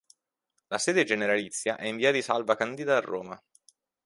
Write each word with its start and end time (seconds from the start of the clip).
La 0.69 0.79
sede 0.79 1.03
generalizia 1.05 1.75
è 1.75 1.85
in 1.85 1.95
via 1.95 2.11
di 2.11 2.23
Salva 2.23 2.55
Candida 2.55 2.97
a 2.97 3.01
Roma. 3.01 3.39